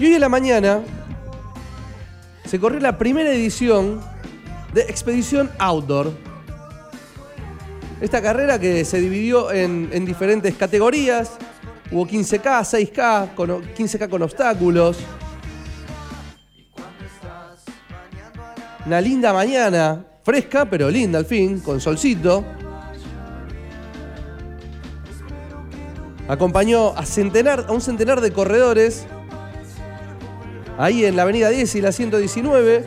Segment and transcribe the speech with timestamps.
[0.00, 0.80] Y hoy en la mañana
[2.46, 4.00] se corrió la primera edición
[4.72, 6.10] de Expedición Outdoor.
[8.00, 11.32] Esta carrera que se dividió en, en diferentes categorías.
[11.90, 14.96] Hubo 15K, 6K, con, 15K con obstáculos.
[18.86, 22.42] Una linda mañana, fresca pero linda al fin, con solcito.
[26.26, 29.04] Acompañó a, centenar, a un centenar de corredores
[30.80, 32.86] ahí en la avenida 10 y la 119,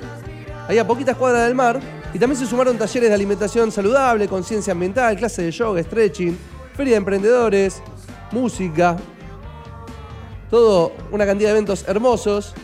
[0.68, 1.80] ahí a poquitas cuadras del mar.
[2.12, 6.38] Y también se sumaron talleres de alimentación saludable, conciencia ambiental, clases de yoga, stretching,
[6.76, 7.82] feria de emprendedores,
[8.32, 8.98] música.
[10.50, 12.56] Todo una cantidad de eventos hermosos.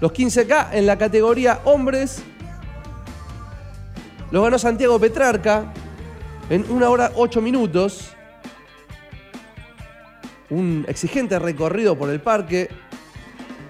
[0.00, 2.22] Los 15K en la categoría hombres.
[4.30, 5.72] Los ganó Santiago Petrarca
[6.50, 8.10] en una hora 8 minutos.
[10.50, 12.68] Un exigente recorrido por el parque,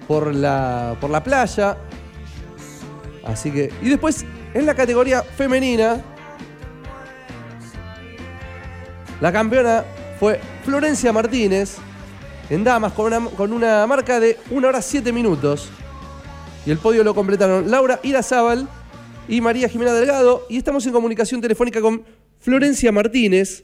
[0.07, 1.77] por la, por la playa.
[3.23, 3.71] Así que.
[3.81, 6.01] Y después, en la categoría femenina,
[9.19, 9.83] la campeona
[10.19, 11.75] fue Florencia Martínez
[12.49, 15.69] en damas con una, con una marca de 1 hora 7 minutos.
[16.65, 18.67] Y el podio lo completaron Laura Irazábal
[19.27, 20.45] y María Jimena Delgado.
[20.49, 22.03] Y estamos en comunicación telefónica con
[22.39, 23.63] Florencia Martínez,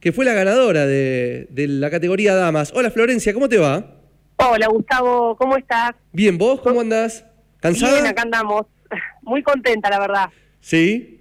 [0.00, 2.72] que fue la ganadora de, de la categoría damas.
[2.74, 4.01] Hola Florencia, ¿cómo te va?
[4.44, 5.92] Hola Gustavo, ¿cómo estás?
[6.10, 7.24] Bien, ¿vos cómo andás?
[7.60, 7.92] ¿Cansada?
[7.92, 8.66] Bien, acá andamos.
[9.22, 10.30] Muy contenta, la verdad.
[10.58, 11.20] Sí.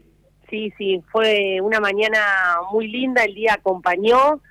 [0.50, 2.18] Sí, sí, fue una mañana
[2.74, 4.42] muy linda, el día acompañó.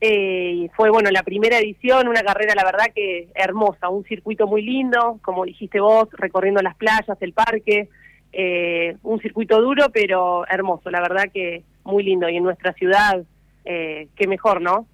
[0.00, 4.62] Eh, fue, bueno, la primera edición, una carrera, la verdad que hermosa, un circuito muy
[4.62, 7.88] lindo, como dijiste vos, recorriendo las playas, el parque,
[8.32, 12.28] eh, un circuito duro, pero hermoso, la verdad que muy lindo.
[12.28, 13.22] Y en nuestra ciudad,
[13.64, 14.86] eh, qué mejor, ¿no?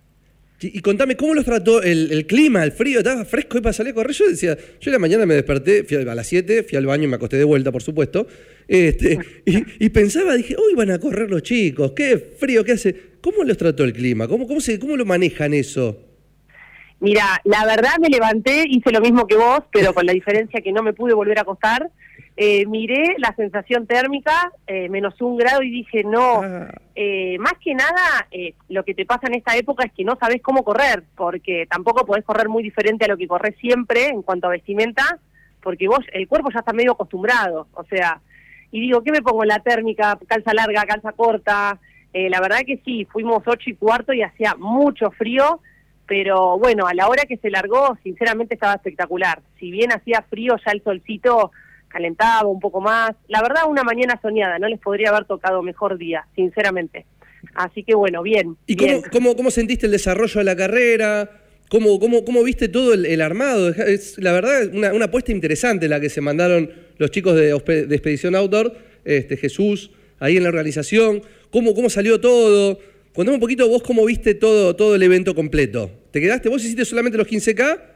[0.61, 2.99] Y, contame, ¿cómo los trató el, el clima, el frío?
[2.99, 4.13] ¿Estaba fresco y para salir a correr?
[4.13, 6.87] Yo decía, yo en la mañana me desperté, fui a, a las 7, fui al
[6.87, 8.27] baño y me acosté de vuelta, por supuesto.
[8.67, 12.97] Este, y, y pensaba, dije, hoy van a correr los chicos, qué frío, qué hace.
[13.21, 14.29] ¿Cómo los trató el clima?
[14.29, 16.01] ¿Cómo, cómo, se, cómo lo manejan eso?
[17.01, 20.73] Mira, la verdad me levanté, hice lo mismo que vos, pero con la diferencia que
[20.73, 21.91] no me pude volver a acostar.
[22.37, 26.69] Eh, miré la sensación térmica, eh, menos un grado, y dije, no, Ah.
[26.95, 30.17] eh, más que nada, eh, lo que te pasa en esta época es que no
[30.21, 34.21] sabes cómo correr, porque tampoco podés correr muy diferente a lo que corres siempre en
[34.23, 35.19] cuanto a vestimenta,
[35.63, 38.21] porque vos, el cuerpo ya está medio acostumbrado, o sea,
[38.71, 40.19] y digo, ¿qué me pongo en la térmica?
[40.27, 41.79] Calza larga, calza corta.
[42.13, 45.61] Eh, la verdad que sí, fuimos ocho y cuarto y hacía mucho frío,
[46.07, 49.41] pero bueno, a la hora que se largó, sinceramente estaba espectacular.
[49.59, 51.53] Si bien hacía frío, ya el solcito
[51.97, 53.13] calentaba un poco más.
[53.29, 57.07] La verdad, una mañana soñada, no les podría haber tocado mejor día, sinceramente.
[57.55, 58.57] Así que bueno, bien.
[58.67, 59.01] ¿Y bien.
[59.01, 61.31] cómo, cómo, cómo sentiste el desarrollo de la carrera?
[61.71, 63.71] ¿Cómo, cómo, cómo viste todo el, el armado?
[63.71, 68.35] Es, la verdad, una, una apuesta interesante la que se mandaron los chicos de Expedición
[68.35, 68.75] Outdoor,
[69.05, 71.23] este, Jesús, ahí en la organización.
[71.51, 72.79] ¿Cómo, cómo salió todo?
[73.15, 75.91] Contame un poquito vos cómo viste todo, todo el evento completo.
[76.11, 76.51] ¿Te quedaste?
[76.51, 77.96] ¿Vos hiciste solamente los 15K?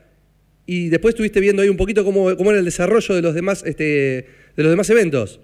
[0.66, 3.64] Y después estuviste viendo ahí un poquito cómo, cómo era el desarrollo de los demás,
[3.66, 5.40] este, de los demás eventos.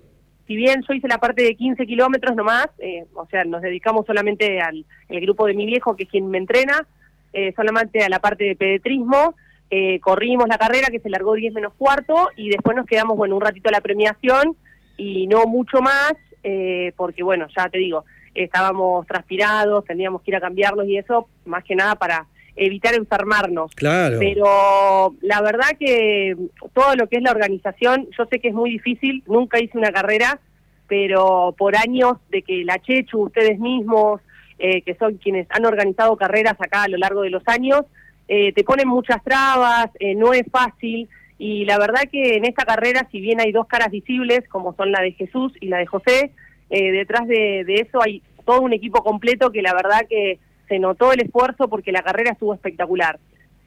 [0.47, 4.07] si bien yo hice la parte de 15 kilómetros nomás, eh, o sea, nos dedicamos
[4.07, 6.87] solamente al el grupo de mi viejo, que es quien me entrena,
[7.33, 9.35] eh, solamente a la parte de pedetrismo,
[9.69, 13.35] eh, corrimos la carrera que se largó 10 menos cuarto y después nos quedamos, bueno,
[13.35, 14.57] un ratito a la premiación
[14.97, 18.05] y no mucho más, eh, porque bueno, ya te digo,
[18.35, 23.71] estábamos transpirados, teníamos que ir a cambiarnos y eso, más que nada para evitar enfermarnos.
[23.75, 24.19] Claro.
[24.19, 26.37] Pero la verdad que
[26.73, 29.93] todo lo que es la organización, yo sé que es muy difícil, nunca hice una
[29.93, 30.41] carrera,
[30.89, 34.21] pero por años de que la Chechu, ustedes mismos,
[34.59, 37.83] eh, que son quienes han organizado carreras acá a lo largo de los años,
[38.29, 41.09] eh, te ponen muchas trabas, eh, no es fácil.
[41.39, 44.91] Y la verdad que en esta carrera, si bien hay dos caras visibles, como son
[44.91, 46.33] la de Jesús y la de José,
[46.71, 50.79] eh, detrás de, de eso hay todo un equipo completo que la verdad que se
[50.79, 53.19] notó el esfuerzo porque la carrera estuvo espectacular.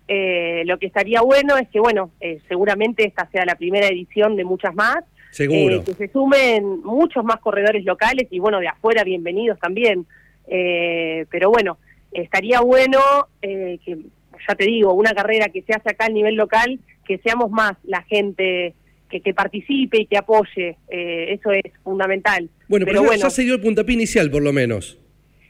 [0.07, 4.35] Eh, lo que estaría bueno es que, bueno, eh, seguramente esta sea la primera edición
[4.35, 4.97] de muchas más.
[5.31, 5.75] Seguro.
[5.75, 10.05] Eh, que se sumen muchos más corredores locales y, bueno, de afuera, bienvenidos también.
[10.47, 11.77] Eh, pero bueno,
[12.11, 12.99] estaría bueno
[13.43, 13.97] eh, que,
[14.47, 17.73] ya te digo, una carrera que se hace acá a nivel local, que seamos más
[17.83, 18.73] la gente
[19.11, 20.77] que, que participe y que apoye.
[20.89, 22.49] Eh, eso es fundamental.
[22.67, 24.97] Bueno, pero, ya- ya se dio el puntapié inicial, por lo menos.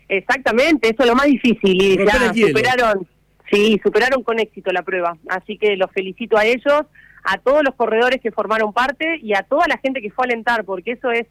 [0.09, 3.07] Exactamente, eso es lo más difícil y ya superaron,
[3.51, 5.15] sí, superaron con éxito la prueba.
[5.29, 6.81] Así que los felicito a ellos,
[7.23, 10.27] a todos los corredores que formaron parte y a toda la gente que fue a
[10.27, 11.27] alentar, porque eso es,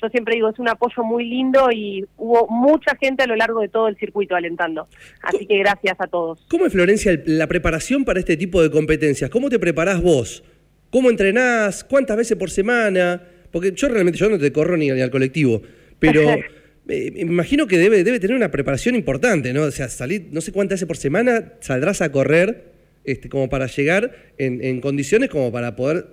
[0.00, 3.60] yo siempre digo, es un apoyo muy lindo y hubo mucha gente a lo largo
[3.60, 4.86] de todo el circuito alentando.
[5.22, 6.46] Así que gracias a todos.
[6.48, 9.28] ¿Cómo es, Florencia, la preparación para este tipo de competencias?
[9.28, 10.44] ¿Cómo te preparás vos?
[10.90, 11.82] ¿Cómo entrenás?
[11.82, 13.20] ¿Cuántas veces por semana?
[13.50, 15.62] Porque yo realmente yo no te corro ni, al colectivo,
[15.98, 16.20] pero
[16.84, 19.62] me imagino que debe, debe tener una preparación importante, ¿no?
[19.62, 22.72] O sea, salir, no sé cuántas veces por semana saldrás a correr
[23.04, 26.06] este, como para llegar en, condiciones como para poder,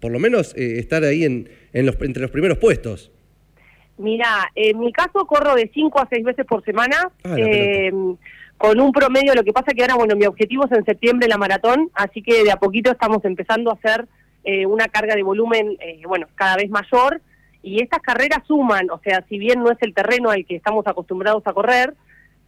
[0.00, 3.10] por lo menos, eh, estar ahí en, los, entre los primeros puestos.
[3.98, 7.92] Mira, en mi caso corro de 5 a 6 veces por semana, ah, eh,
[8.56, 11.38] con un promedio, lo que pasa que ahora, bueno, mi objetivo es en septiembre la
[11.38, 14.06] maratón, así que de a poquito estamos empezando a hacer
[14.44, 17.20] eh, una carga de volumen, eh, bueno, cada vez mayor,
[17.62, 20.86] y estas carreras suman, o sea, si bien no es el terreno al que estamos
[20.86, 21.94] acostumbrados a correr,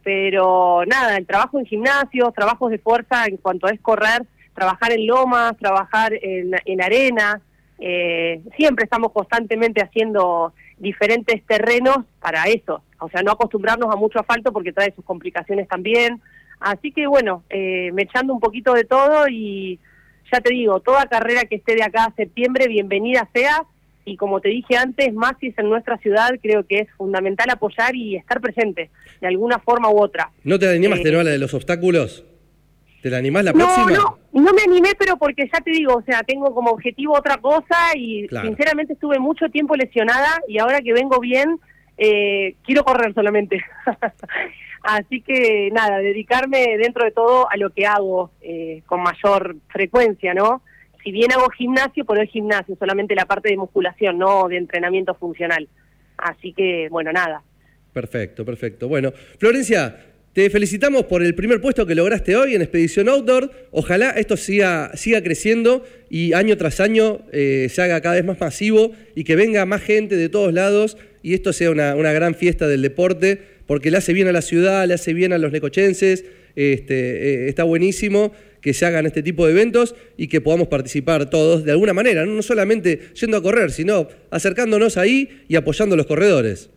[0.03, 5.07] pero nada, el trabajo en gimnasios, trabajos de fuerza en cuanto es correr, trabajar en
[5.07, 7.41] lomas, trabajar en, en arena,
[7.79, 14.19] eh, siempre estamos constantemente haciendo diferentes terrenos para eso, o sea, no acostumbrarnos a mucho
[14.19, 16.21] asfalto porque trae sus complicaciones también.
[16.59, 19.79] Así que bueno, eh, me echando un poquito de todo y
[20.31, 23.65] ya te digo, toda carrera que esté de acá a septiembre, bienvenida sea.
[24.05, 27.49] Y como te dije antes, más si es en nuestra ciudad, creo que es fundamental
[27.49, 28.89] apoyar y estar presente,
[29.21, 30.31] de alguna forma u otra.
[30.43, 32.25] ¿No te animas, eh, la de los obstáculos?
[33.01, 33.91] ¿Te la animás la próxima?
[33.91, 37.37] No, no me animé, pero porque ya te digo, o sea, tengo como objetivo otra
[37.37, 41.59] cosa y sinceramente estuve mucho tiempo lesionada y ahora que vengo bien,
[41.97, 43.61] eh, quiero correr solamente.
[44.83, 50.33] Así que nada, dedicarme dentro de todo a lo que hago eh, con mayor frecuencia,
[50.33, 50.61] ¿no?
[51.03, 55.13] Si bien hago gimnasio, pero el gimnasio, solamente la parte de musculación, no de entrenamiento
[55.15, 55.67] funcional.
[56.17, 57.43] Así que, bueno, nada.
[57.91, 58.87] Perfecto, perfecto.
[58.87, 59.97] Bueno, Florencia,
[60.33, 63.51] te felicitamos por el primer puesto que lograste hoy en Expedición Outdoor.
[63.69, 68.39] Ojalá esto siga, siga creciendo y año tras año eh, se haga cada vez más
[68.39, 72.67] masivo y que venga más gente de todos lados y esto sea una, gran fiesta
[72.67, 76.25] del deporte porque le hace bien a la ciudad, le hace bien a los necochenses.
[76.55, 78.31] Este, eh, está buenísimo
[78.63, 82.25] que se hagan este tipo de eventos y que podamos participar todos de alguna manera,
[82.25, 86.71] no solamente yendo a correr, sino acercándonos ahí y apoyando a los corredores.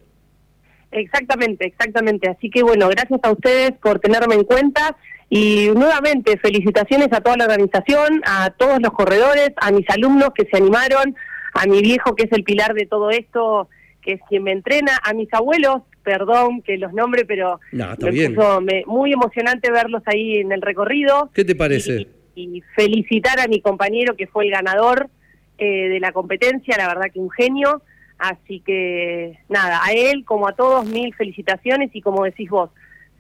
[0.91, 2.29] Exactamente, exactamente.
[2.29, 4.97] Así que bueno, gracias a ustedes por tenerme en cuenta
[5.31, 10.47] y nuevamente felicitaciones a toda la organización, a todos los corredores, a mis alumnos que
[10.50, 11.15] se animaron,
[11.55, 13.69] a mi viejo que es el pilar de todo esto,
[14.03, 18.61] que es quien me entrena, a mis abuelos, perdón que los nombre, pero no, está
[18.61, 21.31] me muy emocionante verlos ahí en el recorrido.
[21.35, 22.06] ¿Qué te parece?
[22.37, 25.11] Y, felicitar a mi compañero que fue el ganador
[25.58, 27.82] eh, de la competencia, la verdad que un genio.
[28.19, 32.70] Así que nada, a él como a todos mil felicitaciones y como decís vos,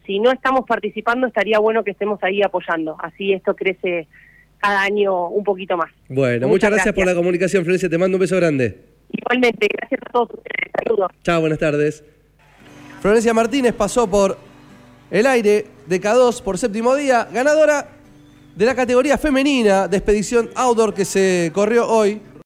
[0.06, 4.06] si no estamos participando estaría bueno que estemos ahí apoyando, así esto crece
[4.58, 5.90] cada año un poquito más.
[6.08, 8.78] Bueno, muchas, gracias, por la comunicación, Florencia, te mando un beso grande.
[9.10, 11.10] Igualmente, gracias a todos ustedes, saludos.
[11.24, 12.04] Chao, buenas tardes.
[13.06, 14.36] Florencia Martínez pasó por
[15.12, 17.88] el aire de K2 por séptimo día, ganadora
[18.56, 22.20] de la categoría femenina de expedición outdoor que se corrió hoy